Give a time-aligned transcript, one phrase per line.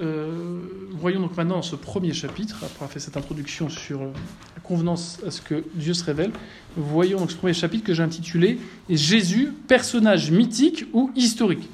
[0.00, 0.62] Euh,
[0.92, 5.30] voyons donc maintenant ce premier chapitre, après avoir fait cette introduction sur la convenance à
[5.30, 6.32] ce que Dieu se révèle,
[6.78, 8.58] voyons donc ce premier chapitre que j'ai intitulé
[8.88, 11.68] Jésus, personnage mythique ou historique?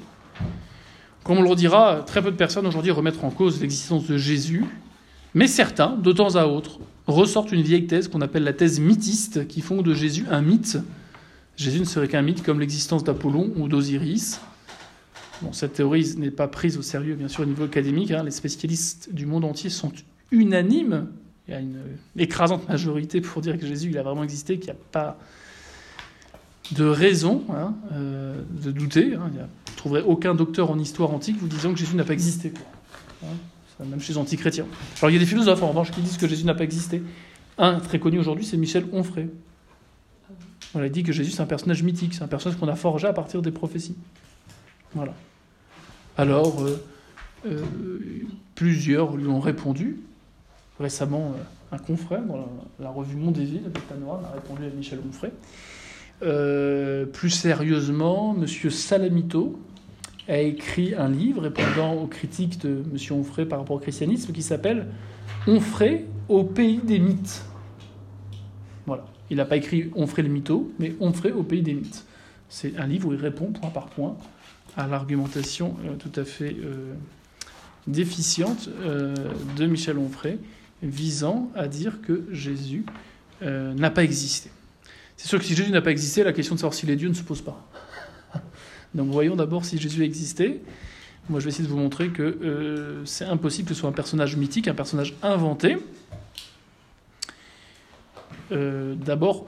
[1.23, 4.65] Comme on le redira, très peu de personnes aujourd'hui remettent en cause l'existence de Jésus,
[5.33, 9.47] mais certains, de temps à autre, ressortent une vieille thèse qu'on appelle la thèse mythiste,
[9.47, 10.77] qui font de Jésus un mythe.
[11.55, 14.41] Jésus ne serait qu'un mythe comme l'existence d'Apollon ou d'Osiris.
[15.41, 18.11] Bon, cette théorie n'est pas prise au sérieux, bien sûr, au niveau académique.
[18.11, 18.23] Hein.
[18.23, 19.91] Les spécialistes du monde entier sont
[20.31, 21.07] unanimes.
[21.47, 21.79] Il y a une
[22.17, 25.17] écrasante majorité pour dire que Jésus il a vraiment existé, qu'il n'y a pas
[26.71, 29.15] de raison hein, euh, de douter.
[29.15, 29.31] Hein.
[29.33, 32.51] Vous ne trouverez aucun docteur en histoire antique vous disant que Jésus n'a pas existé.
[32.51, 33.29] Quoi.
[33.29, 34.65] Hein, même chez les antichrétiens.
[35.01, 37.01] Alors il y a des philosophes en revanche qui disent que Jésus n'a pas existé.
[37.57, 39.29] Un très connu aujourd'hui, c'est Michel Onfray.
[40.75, 43.07] On a dit que Jésus c'est un personnage mythique, c'est un personnage qu'on a forgé
[43.07, 43.95] à partir des prophéties.
[44.93, 45.13] Voilà.
[46.19, 46.77] Alors, euh,
[47.45, 47.61] euh,
[48.53, 50.01] plusieurs lui ont répondu.
[50.77, 52.45] Récemment, euh, un confrère dans
[52.77, 55.31] la, revue Mondéville, Noir, a répondu à Michel Onfray.
[57.13, 58.69] plus sérieusement, M.
[58.69, 59.61] Salamito
[60.27, 63.17] a écrit un livre répondant aux critiques de M.
[63.17, 64.87] Onfray par rapport au christianisme qui s'appelle
[65.47, 67.45] Onfray au pays des mythes.
[68.85, 69.05] Voilà.
[69.29, 72.03] Il n'a pas écrit Onfray le mytho, mais Onfray au pays des mythes.
[72.49, 74.17] C'est un livre où il répond point par point
[74.77, 76.93] à l'argumentation euh, tout à fait euh,
[77.87, 79.13] déficiente euh,
[79.55, 80.39] de Michel Onfray
[80.81, 82.85] visant à dire que Jésus
[83.41, 84.49] n'a pas existé.
[85.15, 87.09] C'est sûr que si Jésus n'a pas existé, la question de savoir s'il est Dieu
[87.09, 87.69] ne se pose pas.
[88.95, 90.61] Donc voyons d'abord si Jésus existait.
[91.29, 94.35] Moi, je vais essayer de vous montrer que c'est impossible que ce soit un personnage
[94.37, 95.77] mythique, un personnage inventé.
[98.51, 99.47] d'abord,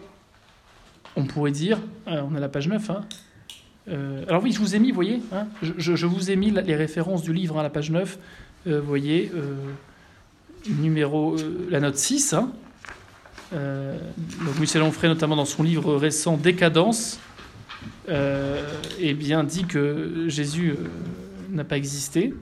[1.16, 3.06] on pourrait dire, on a la page 9, hein,
[3.88, 6.76] euh, alors oui, je vous ai mis, vous voyez, hein, je, vous ai mis les
[6.76, 8.20] références du livre à la page 9,
[8.68, 9.56] euh, vous voyez, euh,
[10.70, 11.36] numéro,
[11.70, 12.34] la note 6.
[12.34, 12.52] Hein.
[13.52, 17.20] donc Michel Onfray, notamment dans son livre récent Décadence,
[18.08, 20.76] eh bien, dit que Jésus
[21.50, 22.34] n'a pas existé.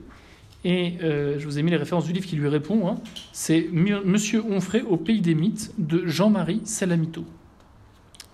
[0.65, 2.89] Et je vous ai mis les références du livre qui lui répond.
[2.89, 2.97] Hein.
[3.31, 7.23] C'est Monsieur Onfray au pays des mythes de Jean-Marie Salamito.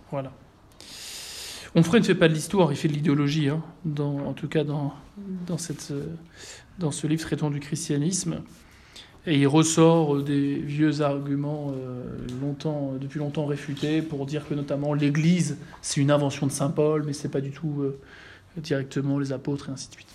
[0.09, 0.31] Voilà.
[1.77, 3.61] Onfray ne fait pas de l'histoire, il fait de l'idéologie, hein,
[3.99, 4.93] en tout cas dans,
[5.45, 8.41] dans, ce livre traitant du christianisme.
[9.27, 15.57] Et il ressort des vieux arguments euh, depuis longtemps réfutés pour dire que notamment l'Église,
[15.81, 17.99] c'est une invention de Saint Paul, mais c'est pas du tout euh,
[18.57, 20.07] directement les apôtres et ainsi de suite.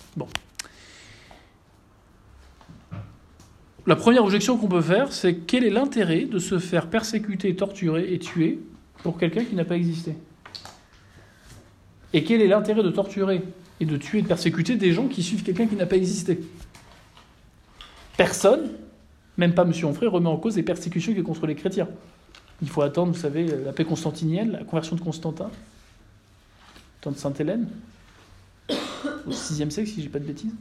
[3.85, 8.13] La première objection qu'on peut faire, c'est quel est l'intérêt de se faire persécuter, torturer
[8.13, 8.59] et tuer
[9.03, 10.15] pour quelqu'un qui n'a pas existé?
[12.13, 13.41] Et quel est l'intérêt de torturer
[13.79, 16.39] et de tuer et de persécuter des gens qui suivent quelqu'un qui n'a pas existé?
[18.17, 18.71] Personne,
[19.37, 19.73] même pas M.
[19.83, 21.87] Onfray, remet en cause les persécutions qui sont contre les chrétiens.
[22.61, 27.17] Il faut attendre, vous savez, la paix constantinienne, la conversion de Constantin, le temps de
[27.17, 27.67] Sainte-Hélène,
[28.69, 30.53] au VIe siècle, si je pas de bêtises,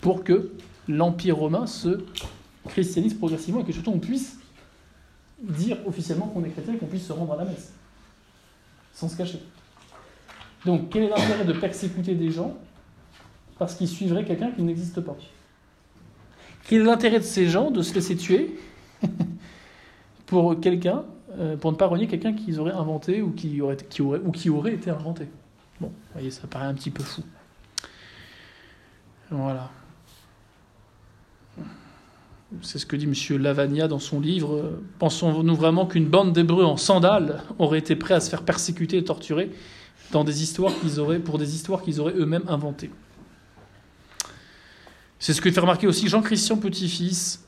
[0.00, 0.52] pour que
[0.88, 2.00] l'Empire romain se
[2.66, 4.38] christianise progressivement et que surtout on puisse
[5.40, 7.72] dire officiellement qu'on est chrétien et qu'on puisse se rendre à la messe,
[8.94, 9.40] sans se cacher.
[10.64, 12.56] Donc, quel est l'intérêt de persécuter des gens
[13.58, 15.16] parce qu'ils suivraient quelqu'un qui n'existe pas?
[16.64, 18.58] Quel est l'intérêt de ces gens de se laisser tuer
[20.26, 21.04] pour quelqu'un,
[21.38, 25.28] euh, pour ne pas renier quelqu'un qu'ils auraient inventé ou qui aurait, été inventé?
[25.80, 27.22] Bon, vous voyez, ça paraît un petit peu fou.
[29.30, 29.70] Voilà.
[32.62, 33.42] C'est ce que dit M.
[33.42, 34.80] Lavagna dans son livre.
[34.98, 39.04] Pensons-nous vraiment qu'une bande d'Hébreux en sandales aurait été prêt à se faire persécuter et
[39.04, 39.50] torturer?
[40.12, 42.90] Dans des histoires qu'ils auraient, pour des histoires qu'ils auraient eux-mêmes inventées.
[45.18, 47.44] C'est ce que fait remarquer aussi Jean-Christian Petit-Fils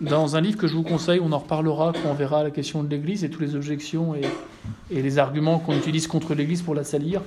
[0.00, 2.82] dans un livre que je vous conseille, on en reparlera quand on verra la question
[2.82, 4.20] de l'Église et toutes les objections et,
[4.90, 7.22] et les arguments qu'on utilise contre l'Église pour la salir.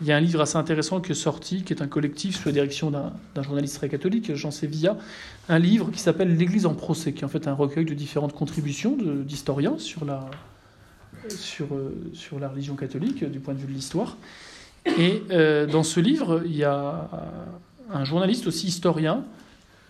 [0.00, 2.48] Il y a un livre assez intéressant qui est sorti, qui est un collectif sous
[2.48, 4.96] la direction d'un journaliste très catholique, Jean Sévilla,
[5.48, 8.32] un livre qui s'appelle L'Église en procès, qui est en fait un recueil de différentes
[8.32, 10.28] contributions d'historiens sur la,
[11.28, 14.16] sur, euh, sur la religion catholique du point de vue de l'histoire.
[14.98, 17.08] Et euh, dans ce livre, il y a
[17.90, 19.24] un journaliste aussi historien,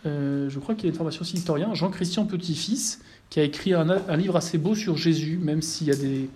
[0.06, 3.00] euh, je crois qu'il a une formation aussi historien, Jean-Christian Petit-Fils,
[3.30, 6.28] qui a écrit un, livre assez beau sur Jésus, même s'il y a des,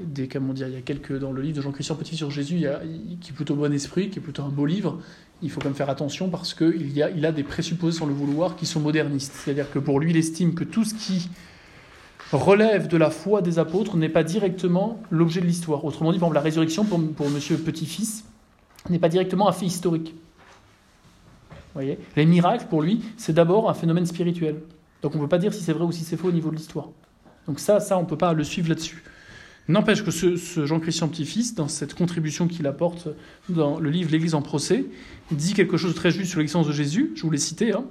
[0.00, 2.54] des comment dire, il y a quelques dans le livre de Jean-Christian Petit sur Jésus,
[2.54, 2.80] il y a,
[3.20, 5.00] qui est plutôt bon esprit, qui est plutôt un beau livre.
[5.42, 8.56] Il faut quand même faire attention parce qu'il il a des présupposés sur le vouloir
[8.56, 9.34] qui sont modernistes.
[9.34, 11.28] C'est-à-dire que pour lui, il estime que tout ce qui
[12.32, 15.84] relève de la foi des apôtres n'est pas directement l'objet de l'histoire.
[15.84, 18.24] Autrement dit, par exemple, la résurrection pour, pour Monsieur Petit-Fils
[18.90, 20.14] n'est pas directement un fait historique.
[21.74, 21.98] voyez?
[22.16, 24.60] Les miracles, pour lui, c'est d'abord un phénomène spirituel.
[25.02, 26.50] Donc on ne peut pas dire si c'est vrai ou si c'est faux au niveau
[26.50, 26.88] de l'histoire.
[27.46, 29.02] Donc ça, ça, on ne peut pas le suivre là-dessus.
[29.68, 33.08] N'empêche que ce, Jean-Christian Petit-Fils, dans cette contribution qu'il apporte
[33.50, 34.86] dans le livre L'Église en procès,
[35.30, 37.84] dit quelque chose de très juste sur l'existence de Jésus, je vous l'ai cité, hein.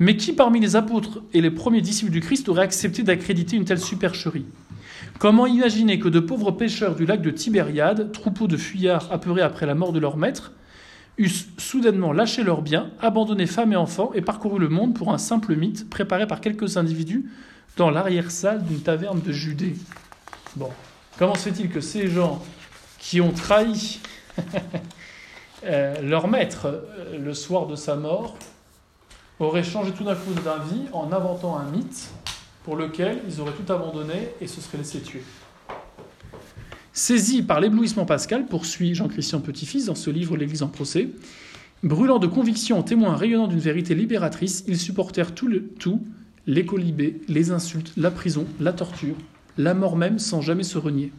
[0.00, 3.64] Mais qui parmi les apôtres et les premiers disciples du Christ aurait accepté d'accréditer une
[3.64, 4.46] telle supercherie?
[5.20, 9.66] Comment imaginer que de pauvres pêcheurs du lac de Tibériade, troupeaux de fuyards apeurés après
[9.66, 10.52] la mort de leur maître,
[11.18, 15.18] eussent soudainement lâché leurs biens, abandonné femmes et enfants et parcouru le monde pour un
[15.18, 17.30] simple mythe préparé par quelques individus
[17.76, 19.76] dans l'arrière-salle d'une taverne de Judée?
[20.56, 20.70] Bon,
[21.20, 22.42] Comment se fait-il que ces gens
[22.98, 24.00] qui ont trahi
[25.64, 28.38] euh, leur maître euh, le soir de sa mort
[29.40, 32.10] auraient changé tout d'un coup d'avis en inventant un mythe
[32.64, 35.22] pour lequel ils auraient tout abandonné et se seraient laissés tuer
[36.92, 41.08] Saisi par l'éblouissement pascal, poursuit Jean-Christian Petit-Fils dans ce livre L'Église en procès,
[41.82, 46.02] brûlant de conviction, témoin rayonnant d'une vérité libératrice, ils supportèrent tout, le, tout
[46.46, 49.14] les colibés, les insultes, la prison, la torture,
[49.56, 51.12] la mort même sans jamais se renier.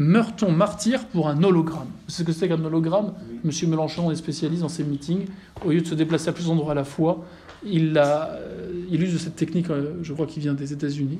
[0.00, 1.90] Meurt-on martyr pour un hologramme?
[2.08, 3.12] Savez ce que c'est qu'un hologramme?
[3.44, 5.26] Monsieur Mélenchon est spécialiste dans ses meetings.
[5.62, 7.22] Au lieu de se déplacer à plusieurs endroits à la fois,
[7.66, 11.18] il, a, euh, il use de cette technique, euh, je crois qu'il vient des États-Unis,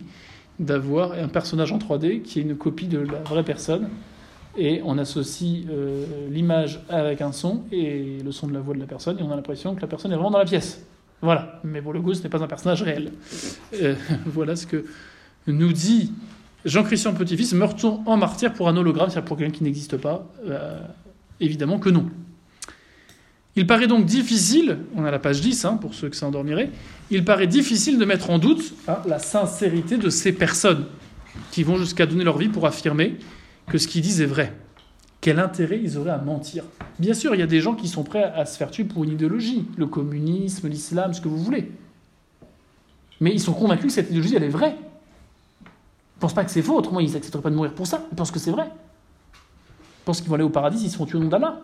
[0.59, 3.91] d'avoir un personnage en 3D qui est une copie de la vraie personne.
[4.57, 8.81] Et on associe euh, l'image avec un son et le son de la voix de
[8.81, 10.87] la personne, et on a l'impression que la personne est vraiment dans la pièce.
[11.21, 11.61] Voilà.
[11.65, 13.13] Mais pour le coup, ce n'est pas un personnage réel.
[14.25, 14.87] voilà ce que
[15.47, 16.13] nous dit
[16.65, 20.79] Jean-Christian Petit-Fils, meurt-on en martyr pour un hologramme, c'est-à-dire pour quelqu'un qui n'existe pas euh,
[21.41, 22.07] Évidemment que non.
[23.57, 26.71] Il paraît donc difficile, on a la page 10 hein, pour ceux que ça endormirait,
[27.11, 30.85] il paraît difficile de mettre en doute hein, la sincérité de ces personnes
[31.51, 33.17] qui vont jusqu'à donner leur vie pour affirmer
[33.67, 34.55] que ce qu'ils disent est vrai.
[35.21, 36.65] Quel intérêt ils auraient à mentir?
[36.99, 39.05] Bien sûr, il y a des gens qui sont prêts à se faire tuer pour
[39.05, 41.71] une idéologie, le communisme, l'islam, ce que vous voulez.
[43.21, 44.77] Mais ils sont convaincus que cette idéologie, elle est vraie
[46.21, 48.05] pensent pas que c'est faux, autrement ils n'accepteraient pas de mourir pour ça.
[48.13, 48.71] Ils pensent que c'est vrai.
[48.71, 51.61] Ils pensent qu'ils vont aller au paradis s'ils se font tuer au nom d'Allah.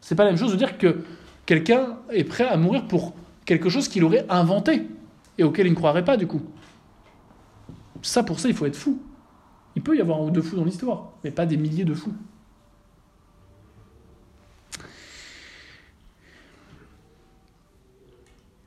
[0.00, 1.04] C'est pas la même chose de dire que
[1.46, 3.14] quelqu'un est prêt à mourir pour
[3.44, 4.88] quelque chose qu'il aurait inventé
[5.38, 6.42] et auquel il ne croirait pas du coup.
[8.02, 9.00] Ça, pour ça, il faut être fou.
[9.76, 11.94] Il peut y avoir un ou deux fous dans l'histoire, mais pas des milliers de
[11.94, 12.12] fous.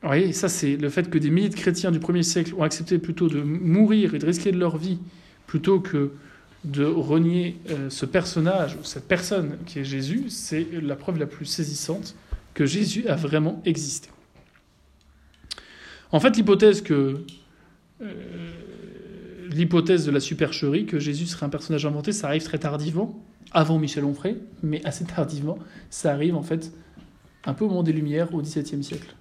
[0.06, 2.62] Vous voyez, ça c'est le fait que des milliers de chrétiens du 1er siècle ont
[2.62, 5.00] accepté plutôt de mourir et de risquer de leur vie
[5.48, 6.12] plutôt que
[6.64, 11.26] de renier euh, ce personnage ou cette personne qui est Jésus, c'est la preuve la
[11.26, 12.16] plus saisissante
[12.54, 14.10] que Jésus a vraiment existé.
[16.12, 17.24] En fait, l'hypothèse que
[18.04, 18.14] euh,
[19.50, 23.80] l'hypothèse de la supercherie que Jésus serait un personnage inventé, ça arrive très tardivement, avant
[23.80, 25.58] Michel Onfray, mais assez tardivement,
[25.90, 26.72] ça arrive en fait
[27.46, 29.16] un peu au moment des Lumières, au XVIIe siècle.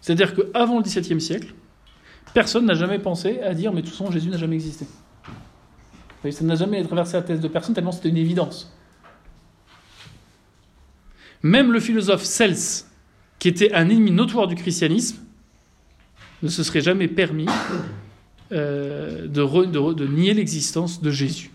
[0.00, 1.54] C'est-à-dire qu'avant le XVIIe siècle,
[2.32, 4.86] personne n'a jamais pensé à dire mais de toute Jésus n'a jamais existé.
[6.30, 8.74] Ça n'a jamais traversé la thèse de personne tellement c'était une évidence.
[11.42, 12.84] Même le philosophe Cels,
[13.38, 15.16] qui était un ennemi notoire du christianisme,
[16.42, 17.46] ne se serait jamais permis
[18.52, 21.50] euh, de nier l'existence de Jésus,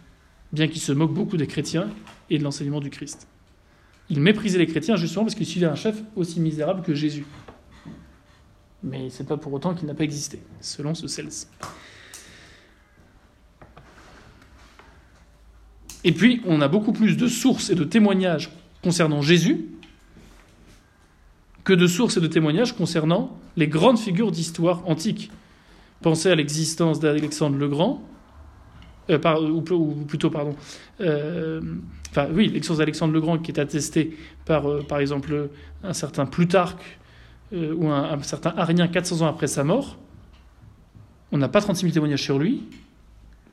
[0.52, 1.90] bien qu'il se moque beaucoup des chrétiens
[2.32, 3.28] et de l'enseignement du Christ.
[4.10, 7.26] Il méprisait les chrétiens justement parce qu'il suivait un chef aussi misérable que Jésus
[8.86, 11.48] mais c'est pas pour autant qu'il n'a pas existé, selon ce Cels.
[16.04, 18.52] Et puis, on a beaucoup plus de sources et de témoignages
[18.84, 19.66] concernant Jésus
[21.64, 25.32] que de sources et de témoignages concernant les grandes figures d'histoire antique.
[26.04, 28.08] Pensez à l'existence d'Alexandre le Grand,
[29.10, 29.18] euh,
[29.50, 30.56] ou, plutôt, pardon,
[31.02, 31.62] euh,
[32.12, 34.16] enfin oui, l'existence d'Alexandre le Grand qui est attestée
[34.46, 35.50] par, euh, par exemple,
[35.84, 37.00] un certain Plutarque
[37.54, 39.98] euh, ou un, certain Arien 400 ans après sa mort.
[41.32, 42.64] On n'a pas 36 000 témoignages sur lui.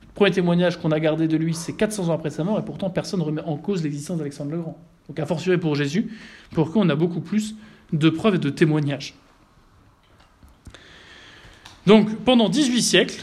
[0.02, 2.64] Le premier témoignage qu'on a gardé de lui, c'est 400 ans après sa mort, et
[2.64, 4.78] pourtant personne ne remet en cause l'existence d'Alexandre le Grand.
[5.08, 6.12] Donc, a fortiori pour Jésus,
[6.52, 7.54] pourquoi on a beaucoup plus
[7.92, 9.14] de preuves et de témoignages.
[11.86, 13.22] Donc, pendant 18 siècles,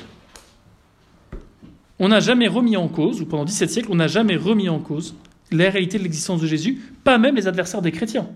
[2.00, 4.80] on n'a jamais remis en cause, ou pendant 17 siècles, on n'a jamais remis en
[4.80, 5.16] cause
[5.52, 8.28] la réalité de l'existence de Jésus, pas même les adversaires des chrétiens.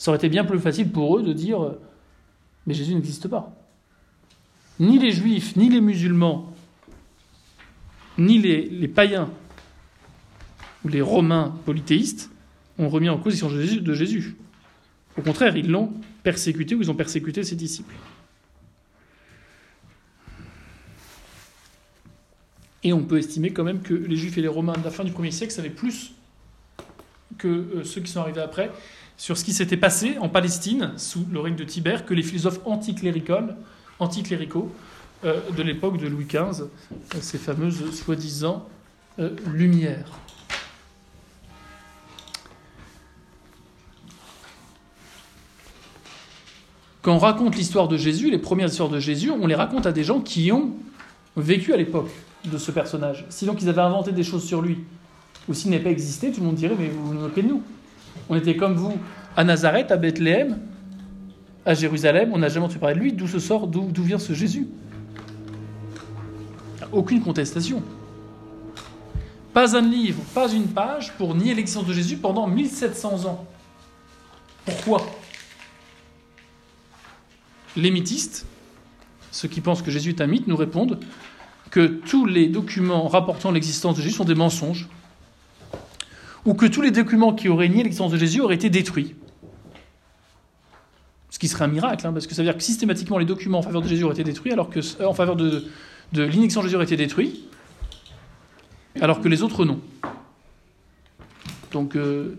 [0.00, 1.78] Ça aurait été bien plus facile pour eux de dire euh,
[2.66, 3.54] Mais Jésus n'existe pas.
[4.78, 6.54] Ni les juifs, ni les musulmans,
[8.16, 9.30] ni les, païens
[10.86, 12.30] ou les romains polythéistes
[12.78, 14.36] ont remis en cause l'existence de Jésus.
[15.18, 15.92] Au contraire, ils l'ont
[16.22, 17.94] persécuté ou ils ont persécuté ses disciples.
[22.84, 25.04] Et on peut estimer quand même que les juifs et les romains de la fin
[25.04, 26.14] du 1er siècle savaient plus
[27.36, 28.70] que euh, ceux qui sont arrivés après
[29.20, 32.60] sur ce qui s'était passé en Palestine sous le règne de Tibère que les philosophes
[32.64, 34.72] anticléricaux,
[35.26, 38.66] euh, de l'époque de Louis XV, euh, ces fameuses soi-disant
[39.18, 40.08] euh, lumières.
[47.02, 49.92] Quand on raconte l'histoire de Jésus, les premières histoires de Jésus, on les raconte à
[49.92, 50.70] des gens qui ont
[51.36, 52.08] vécu à l'époque
[52.46, 53.26] de ce personnage.
[53.28, 54.78] Sinon qu'ils avaient inventé des choses sur lui,
[55.46, 57.62] ou s'il n'avait pas existé, tout le monde dirait Mais vous vous moquez de nous.
[58.30, 58.96] On était comme vous
[59.36, 60.60] à Nazareth, à Bethléem,
[61.66, 63.12] à Jérusalem, on n'a jamais entendu parler de lui.
[63.12, 64.68] D'où ce sort, d'où vient ce Jésus?
[66.92, 67.82] Aucune contestation.
[69.52, 73.46] Pas un livre, pas une page pour nier l'existence de Jésus pendant 1700 ans.
[74.64, 75.04] Pourquoi?
[77.76, 78.46] Les mythistes,
[79.32, 81.00] ceux qui pensent que Jésus est un mythe, nous répondent
[81.70, 84.88] que tous les documents rapportant l'existence de Jésus sont des mensonges,
[86.44, 89.14] ou que tous les documents qui auraient nié l'existence de Jésus auraient été détruits.
[91.30, 93.58] Ce qui serait un miracle, hein, parce que ça veut dire que systématiquement les documents
[93.58, 95.64] en faveur de Jésus auraient été détruits, alors que euh, en faveur de,
[96.12, 97.44] l'inexistence de Jésus auraient été détruits,
[99.00, 99.80] alors que les autres non.
[101.72, 102.36] Donc euh,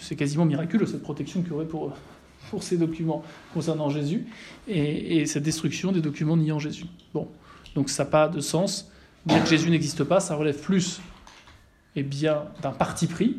[0.00, 1.92] c'est quasiment miraculeux cette protection qu'il y aurait pour,
[2.50, 3.22] pour ces documents
[3.52, 4.26] concernant Jésus
[4.68, 6.86] et, et cette destruction des documents niant Jésus.
[7.12, 7.28] Bon,
[7.74, 8.90] donc ça n'a pas de sens.
[9.26, 11.00] Dire que Jésus n'existe pas, ça relève plus
[11.96, 13.36] eh bien, d'un parti pris,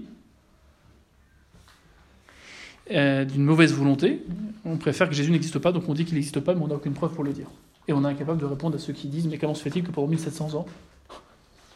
[2.91, 4.23] euh, d'une mauvaise volonté.
[4.63, 6.75] On préfère que Jésus n'existe pas, donc on dit qu'il n'existe pas, mais on n'a
[6.75, 7.47] aucune preuve pour le dire.
[7.87, 9.91] Et on est incapable de répondre à ceux qui disent Mais comment se fait-il que
[9.91, 10.65] pendant 1700 ans,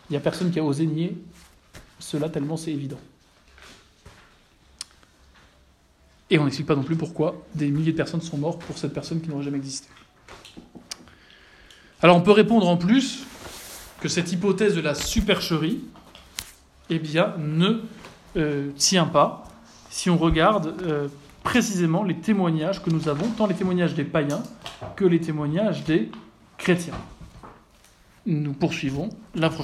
[0.10, 1.18] il n'y a personne qui a osé nier
[2.00, 3.00] cela tellement c'est évident?
[6.30, 8.94] Et on n'explique pas non plus pourquoi des milliers de personnes sont mortes pour cette
[8.94, 9.88] personne qui n'aurait jamais existé.
[12.02, 13.26] Alors on peut répondre en plus
[14.00, 15.82] que cette hypothèse de la supercherie,
[16.90, 17.82] eh bien, ne
[18.38, 19.46] euh, tient pas
[19.90, 21.08] si on regarde euh,
[21.44, 24.44] précisément les témoignages que nous avons, tant les témoignages des païens
[24.96, 26.12] que les témoignages des
[26.58, 26.94] chrétiens.
[28.26, 29.58] Nous poursuivons la prochaine.